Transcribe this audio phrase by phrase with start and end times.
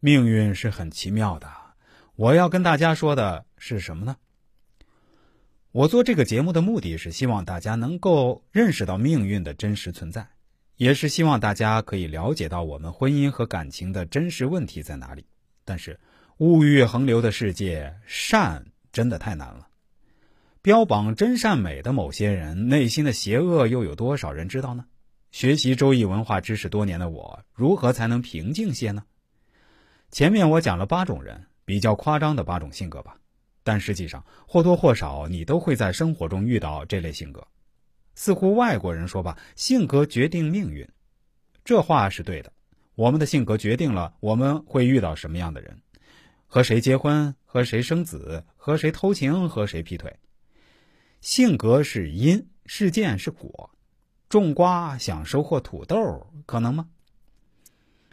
[0.00, 1.48] 命运是很奇妙的。
[2.14, 4.16] 我要跟大家说的是什么呢？
[5.72, 10.26] 我做这个节目的目的是希望大家能够认识到命运的真实存在，
[10.76, 15.26] 也是希望大家可以了解到我们婚姻和感情的真实问题在哪里。
[15.64, 16.00] 但是，
[16.38, 19.68] 物欲横流的世界，善真的太难了。
[20.62, 24.86] 标榜真善美的某些人内心的邪恶，又有多少人知道呢？
[25.30, 29.04] 学习周易文化知识多年的我，如何才能平静些呢？
[30.16, 33.18] 前面我讲了八种人，比较夸张的八种性格吧。
[33.62, 37.46] 但实际上，或多或少你都会在生活中遇到这类性格。
[38.14, 40.88] 似乎外国人说吧，性格决定命运，
[41.66, 42.50] 这话是对的。
[42.94, 45.78] 我们的性格决定了我们会遇到什么样的人，
[46.46, 50.10] 和谁结婚，和谁生子，和谁偷情，和谁劈腿。
[51.20, 53.68] 性格是因，事件是果。
[54.30, 56.88] 种瓜想收获土豆，可能吗？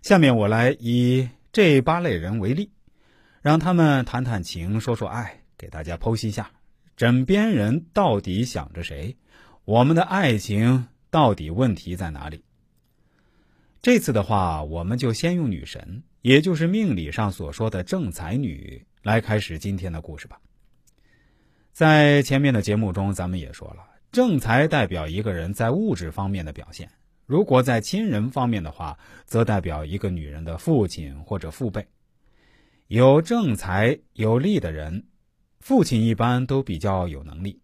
[0.01, 2.71] 下面我来以这八类人为例，
[3.43, 5.43] 让他们谈谈情，说说爱。
[5.55, 6.51] 给大家剖析一下，
[6.97, 9.15] 枕边人到底想着谁？
[9.63, 12.43] 我们的爱情到底问题在哪里？
[13.83, 20.41] 这次的话，我们就先用女神，也就是命理上所说的正财女，来开始今天的故事吧。
[21.71, 26.87] 在前面的节目中，咱们也说了，正财代表一个人在物质方面的表现；
[27.25, 31.87] 如果在亲人方面的话，则代表一个女人的父亲或者父辈。
[32.87, 35.05] 有正财有力的人。
[35.59, 37.61] 父亲一般都比较有能力，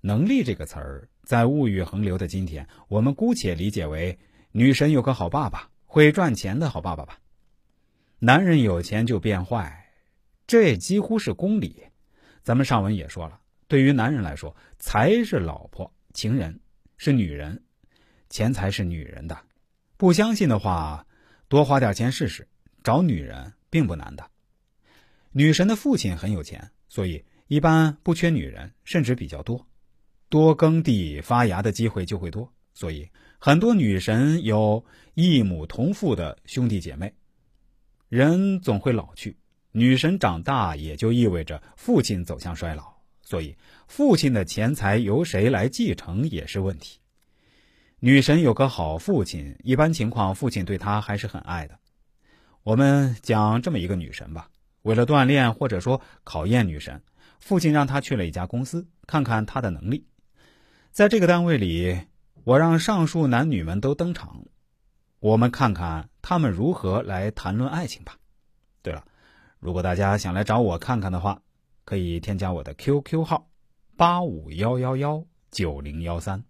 [0.00, 4.16] 能力这个词儿在物欲横流的今天，我们姑且理解为
[4.52, 7.18] 女神有个好爸爸，会赚钱的好爸爸吧。
[8.20, 9.88] 男人有钱就变坏，
[10.46, 11.82] 这几乎是公理。
[12.44, 16.60] 咱们上文也说了，对于男人来说，财是老婆、情人，
[16.96, 17.64] 是女人，
[18.32, 19.38] 钱财是女人的。
[19.96, 21.06] 不相信的话，
[21.46, 22.48] 多花点钱试试，
[22.82, 24.28] 找女人并不难的。
[25.30, 27.24] 女神的父亲很有钱，所以。
[27.48, 29.66] 一般不缺女人，甚至比较多，
[30.30, 37.12] 多耕地发芽的机会就会多，所以很多女神有异母同父的兄弟姐妹。
[38.08, 39.36] 人总会老去，
[39.70, 42.90] 女神长大也就意味着父亲走向衰老，
[43.20, 43.54] 所以
[43.86, 47.00] 父亲的钱财由谁来继承也是问题。
[48.04, 51.78] 女神有个好父亲，一般情况父亲对她还是很爱的。
[52.64, 54.48] 我们讲这么一个女神吧，
[54.82, 57.00] 为了锻炼或者说考验女神。
[57.38, 60.04] 父亲让她去了一家公司，看看她的能力。
[60.90, 61.96] 在这个单位里，
[62.42, 64.46] 我让上述男女们都登场，
[65.20, 68.16] 我们看看他们如何来谈论爱情吧。
[68.82, 69.04] 对了，
[69.60, 71.40] 如果大家想来找我看看的话，
[71.84, 73.48] 可以添加我的 QQ 号：
[73.96, 76.42] 八五幺幺幺九零幺三。